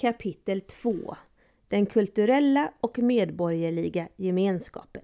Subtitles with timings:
[0.00, 1.16] Kapitel 2
[1.68, 5.02] Den kulturella och medborgerliga gemenskapen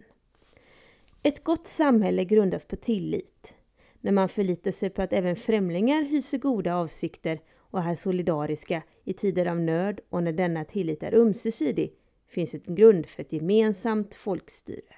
[1.22, 3.54] Ett gott samhälle grundas på tillit.
[4.00, 9.12] När man förlitar sig på att även främlingar hyser goda avsikter och är solidariska i
[9.12, 11.92] tider av nöd och när denna tillit är ömsesidig
[12.28, 14.94] finns en grund för ett gemensamt folkstyre.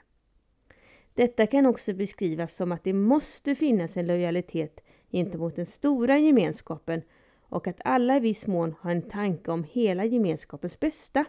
[1.15, 4.81] Detta kan också beskrivas som att det måste finnas en lojalitet
[5.11, 7.03] gentemot den stora gemenskapen
[7.49, 11.25] och att alla i viss mån har en tanke om hela gemenskapens bästa.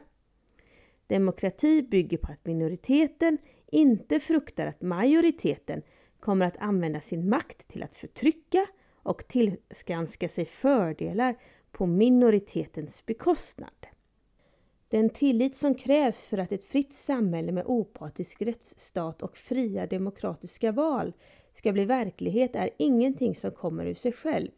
[1.08, 5.82] Demokrati bygger på att minoriteten inte fruktar att majoriteten
[6.20, 8.66] kommer att använda sin makt till att förtrycka
[9.04, 11.36] och tillskanska sig fördelar
[11.72, 13.88] på minoritetens bekostnad.
[14.90, 20.72] Den tillit som krävs för att ett fritt samhälle med opartisk rättsstat och fria demokratiska
[20.72, 21.14] val
[21.54, 24.52] ska bli verklighet är ingenting som kommer ur sig själv.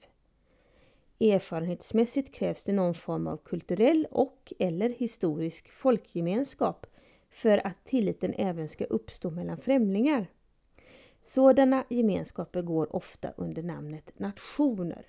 [1.21, 6.86] Erfarenhetsmässigt krävs det någon form av kulturell och eller historisk folkgemenskap
[7.30, 10.28] för att tilliten även ska uppstå mellan främlingar.
[11.22, 15.05] Sådana gemenskaper går ofta under namnet nationer.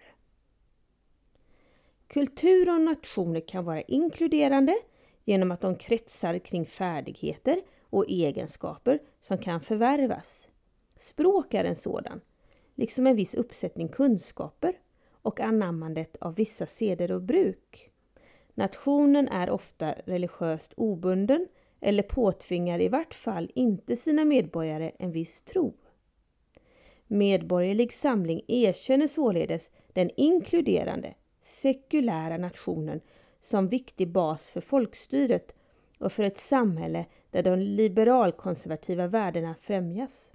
[2.07, 4.79] Kultur och nationer kan vara inkluderande
[5.25, 10.49] genom att de kretsar kring färdigheter och egenskaper som kan förvärvas.
[10.97, 12.21] Språk är en sådan,
[12.75, 14.79] liksom en viss uppsättning kunskaper
[15.23, 17.91] och anammandet av vissa seder och bruk.
[18.55, 21.49] Nationen är ofta religiöst obunden
[21.81, 25.75] eller påtvingar i vart fall inte sina medborgare en viss tro.
[27.07, 33.01] Medborgerlig samling erkänner således den inkluderande, sekulära nationen
[33.41, 35.55] som viktig bas för folkstyret
[35.99, 40.33] och för ett samhälle där de liberalkonservativa värdena främjas.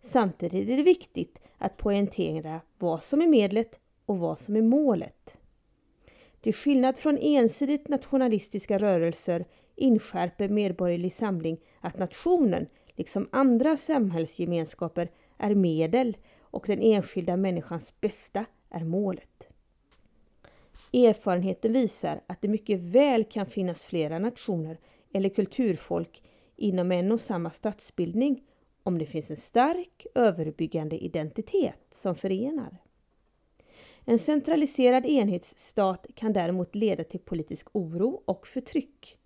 [0.00, 5.38] Samtidigt är det viktigt att poängtera vad som är medlet och vad som är målet.
[6.40, 9.44] Till skillnad från ensidigt nationalistiska rörelser
[9.76, 15.08] inskärper Medborgerlig Samling att nationen, liksom andra samhällsgemenskaper,
[15.38, 19.48] är medel och den enskilda människans bästa är målet.
[20.92, 24.78] Erfarenheten visar att det mycket väl kan finnas flera nationer
[25.12, 26.22] eller kulturfolk
[26.56, 28.42] inom en och samma statsbildning
[28.86, 32.76] om det finns en stark överbyggande identitet som förenar.
[34.04, 39.16] En centraliserad enhetsstat kan däremot leda till politisk oro och förtryck.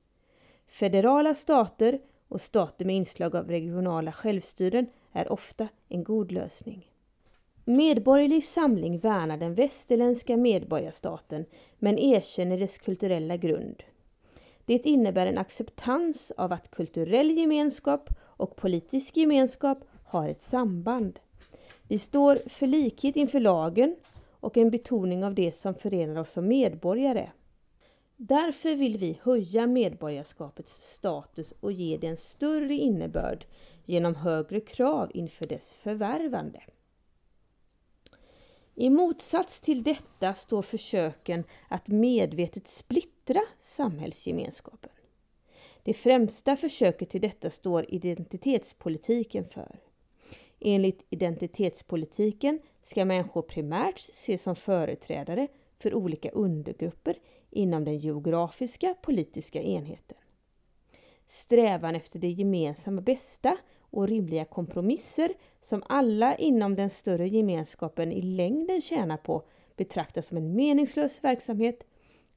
[0.66, 6.90] Federala stater och stater med inslag av regionala självstyren är ofta en god lösning.
[7.64, 11.44] Medborgerlig Samling värnar den västerländska medborgarstaten
[11.78, 13.82] men erkänner dess kulturella grund.
[14.64, 18.10] Det innebär en acceptans av att kulturell gemenskap
[18.40, 21.18] och politisk gemenskap har ett samband.
[21.88, 23.96] Vi står för likhet inför lagen
[24.40, 27.30] och en betoning av det som förenar oss som medborgare.
[28.16, 33.44] Därför vill vi höja medborgarskapets status och ge det en större innebörd
[33.84, 36.62] genom högre krav inför dess förvärvande.
[38.74, 44.90] I motsats till detta står försöken att medvetet splittra samhällsgemenskapen.
[45.82, 49.78] Det främsta försöket till detta står identitetspolitiken för.
[50.60, 55.48] Enligt identitetspolitiken ska människor primärt ses som företrädare
[55.78, 57.16] för olika undergrupper
[57.50, 60.16] inom den geografiska politiska enheten.
[61.26, 68.22] Strävan efter det gemensamma bästa och rimliga kompromisser som alla inom den större gemenskapen i
[68.22, 69.42] längden tjänar på
[69.76, 71.86] betraktas som en meningslös verksamhet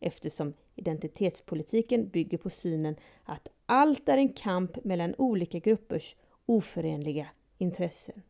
[0.03, 6.15] eftersom identitetspolitiken bygger på synen att allt är en kamp mellan olika gruppers
[6.45, 7.27] oförenliga
[7.57, 8.21] intressen.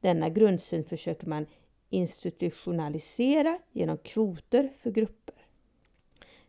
[0.00, 1.46] Denna grundsyn försöker man
[1.90, 5.34] institutionalisera genom kvoter för grupper.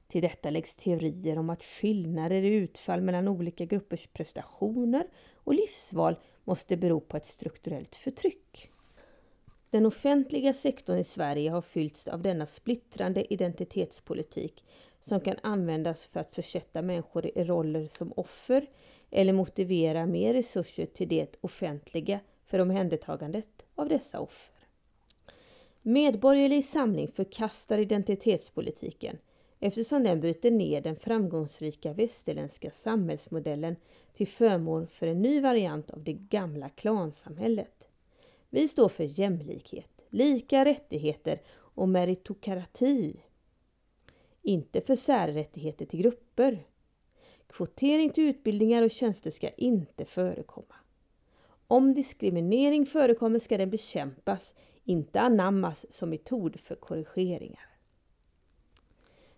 [0.07, 6.15] Till detta läggs teorier om att skillnader i utfall mellan olika gruppers prestationer och livsval
[6.43, 8.69] måste bero på ett strukturellt förtryck.
[9.71, 14.63] Den offentliga sektorn i Sverige har fyllts av denna splittrande identitetspolitik
[14.99, 18.65] som kan användas för att försätta människor i roller som offer
[19.11, 24.55] eller motivera mer resurser till det offentliga för omhändertagandet av dessa offer.
[25.81, 29.17] Medborgerlig samling förkastar identitetspolitiken
[29.59, 33.75] eftersom den bryter ner den framgångsrika västerländska samhällsmodellen
[34.13, 37.88] till förmån för en ny variant av det gamla klansamhället.
[38.49, 43.15] Vi står för jämlikhet, lika rättigheter och meritokrati.
[44.41, 46.65] Inte för särrättigheter till grupper.
[47.47, 50.75] Kvotering till utbildningar och tjänster ska inte förekomma.
[51.67, 54.53] Om diskriminering förekommer ska den bekämpas,
[54.83, 57.69] inte anammas som metod för korrigeringar.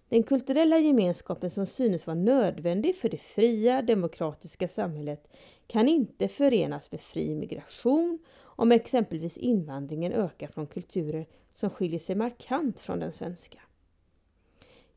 [0.09, 5.27] Den kulturella gemenskapen som synes vara nödvändig för det fria demokratiska samhället
[5.67, 8.19] kan inte förenas med fri migration
[8.61, 13.59] om exempelvis invandringen ökar från kulturer som skiljer sig markant från den svenska.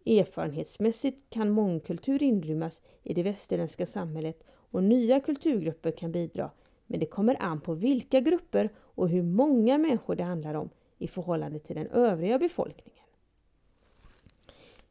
[0.07, 6.51] Erfarenhetsmässigt kan mångkultur inrymmas i det västerländska samhället och nya kulturgrupper kan bidra,
[6.87, 11.09] men det kommer an på vilka grupper och hur många människor det handlar om i
[11.09, 13.05] förhållande till den övriga befolkningen.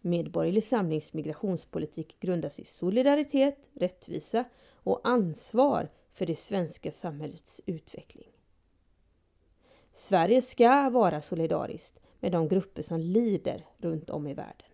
[0.02, 8.33] Medborgerlig samlings migrationspolitik grundas i solidaritet, rättvisa och ansvar för det svenska samhällets utveckling.
[9.96, 14.68] Sverige ska vara solidariskt med de grupper som lider runt om i världen.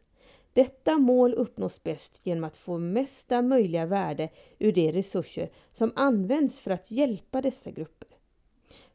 [0.53, 4.29] Detta mål uppnås bäst genom att få mesta möjliga värde
[4.59, 8.07] ur de resurser som används för att hjälpa dessa grupper.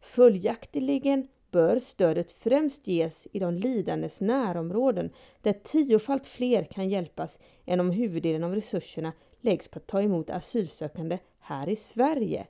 [0.01, 5.11] Följaktligen bör stödet främst ges i de lidandes närområden
[5.43, 10.31] där tiofalt fler kan hjälpas än om huvuddelen av resurserna läggs på att ta emot
[10.31, 12.47] asylsökande här i Sverige.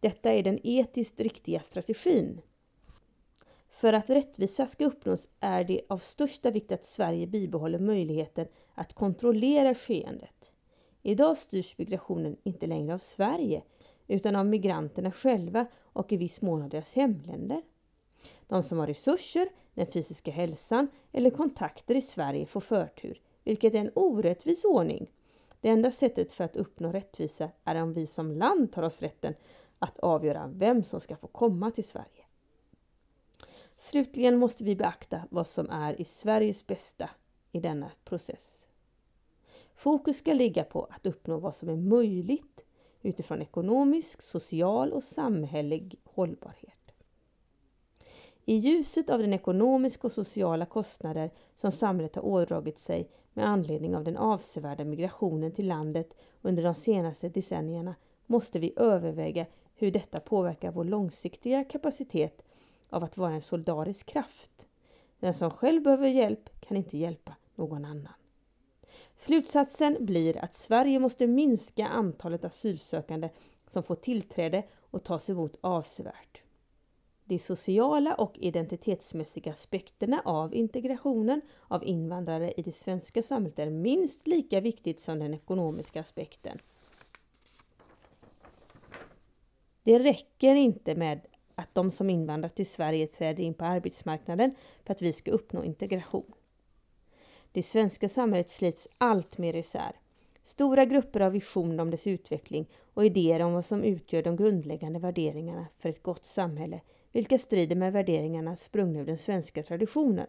[0.00, 2.40] Detta är den etiskt riktiga strategin.
[3.82, 8.92] För att rättvisa ska uppnås är det av största vikt att Sverige bibehåller möjligheten att
[8.92, 10.50] kontrollera skeendet.
[11.02, 13.62] Idag styrs migrationen inte längre av Sverige
[14.08, 17.62] utan av migranterna själva och i viss mån av deras hemländer.
[18.46, 23.78] De som har resurser, den fysiska hälsan eller kontakter i Sverige får förtur, vilket är
[23.78, 25.10] en orättvis ordning.
[25.60, 29.34] Det enda sättet för att uppnå rättvisa är om vi som land tar oss rätten
[29.78, 32.21] att avgöra vem som ska få komma till Sverige.
[33.82, 37.10] Slutligen måste vi beakta vad som är i Sveriges bästa
[37.52, 38.66] i denna process.
[39.74, 42.60] Fokus ska ligga på att uppnå vad som är möjligt
[43.02, 46.92] utifrån ekonomisk, social och samhällelig hållbarhet.
[48.44, 53.96] I ljuset av den ekonomiska och sociala kostnader som samhället har ådragit sig med anledning
[53.96, 57.94] av den avsevärda migrationen till landet under de senaste decennierna
[58.26, 62.42] måste vi överväga hur detta påverkar vår långsiktiga kapacitet
[62.92, 64.66] av att vara en solidarisk kraft.
[65.20, 68.12] Den som själv behöver hjälp kan inte hjälpa någon annan.
[69.16, 73.28] Slutsatsen blir att Sverige måste minska antalet asylsökande
[73.66, 76.42] som får tillträde och tas emot avsevärt.
[77.24, 84.26] De sociala och identitetsmässiga aspekterna av integrationen av invandrare i det svenska samhället är minst
[84.26, 86.58] lika viktigt som den ekonomiska aspekten.
[89.82, 91.20] Det räcker inte med
[91.54, 94.54] att de som invandrat till Sverige träder in på arbetsmarknaden
[94.84, 96.32] för att vi ska uppnå integration.
[97.52, 99.92] Det svenska samhället slits allt mer isär.
[100.44, 104.98] Stora grupper har visioner om dess utveckling och idéer om vad som utgör de grundläggande
[104.98, 106.80] värderingarna för ett gott samhälle,
[107.12, 110.26] vilka strider med värderingarna sprungna ur den svenska traditionen.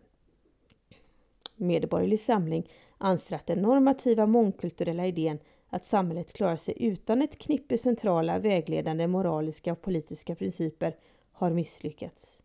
[1.55, 7.77] Medborgerlig Samling anser att den normativa mångkulturella idén att samhället klarar sig utan ett knippe
[7.77, 10.95] centrala vägledande moraliska och politiska principer
[11.43, 12.39] har misslyckats.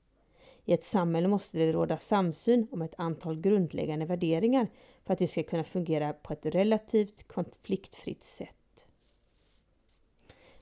[0.65, 4.69] I ett samhälle måste det råda samsyn om ett antal grundläggande värderingar
[5.05, 8.89] för att det ska kunna fungera på ett relativt konfliktfritt sätt.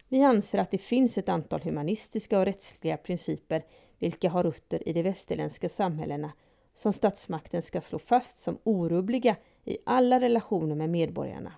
[0.08, 3.64] Vi anser att det finns ett antal humanistiska och rättsliga principer
[3.98, 6.32] vilka har rötter i de västerländska samhällena
[6.74, 11.52] som statsmakten ska slå fast som orubbliga i alla relationer med medborgarna.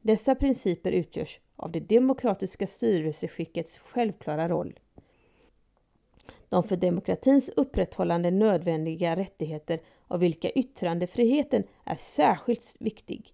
[0.00, 4.78] Dessa principer utgörs av det demokratiska styrelseskickets självklara roll
[6.54, 13.32] de för demokratins upprätthållande nödvändiga rättigheter av vilka yttrandefriheten är särskilt viktig.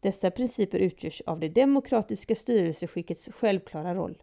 [0.00, 4.22] Dessa principer utgörs av det demokratiska styrelseskickets självklara roll.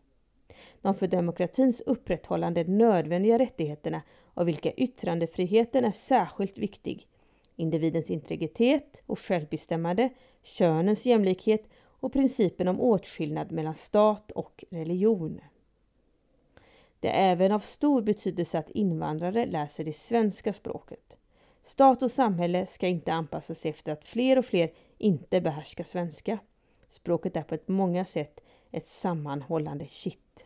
[0.81, 4.01] De för demokratins upprätthållande nödvändiga rättigheterna
[4.33, 7.07] av vilka yttrandefriheten är särskilt viktig.
[7.55, 10.09] Individens integritet och självbestämmande,
[10.43, 11.63] könens jämlikhet
[11.99, 15.41] och principen om åtskillnad mellan stat och religion.
[17.03, 21.17] Det är även av stor betydelse att invandrare lär sig det svenska språket.
[21.63, 26.39] Stat och samhälle ska inte anpassa sig efter att fler och fler inte behärskar svenska.
[26.89, 28.39] Språket är på ett många sätt
[28.71, 30.45] ett sammanhållande kitt.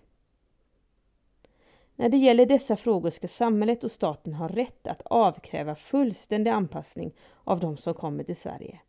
[1.96, 7.12] När det gäller dessa frågor ska samhället och staten ha rätt att avkräva fullständig anpassning
[7.44, 8.80] av de som kommer till Sverige.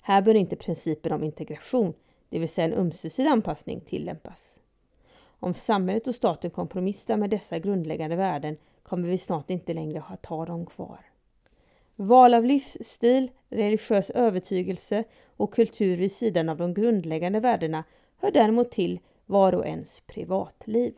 [0.00, 1.94] Här bör inte principen om integration,
[2.28, 4.60] det vill säga en ömsesidig anpassning, tillämpas.
[5.40, 10.26] Om samhället och staten kompromissar med dessa grundläggande värden kommer vi snart inte längre att
[10.26, 10.98] ha dem kvar.
[11.96, 15.04] Val av livsstil, religiös övertygelse
[15.36, 17.84] och kultur vid sidan av de grundläggande värdena
[18.16, 20.94] hör däremot till var och ens privatliv.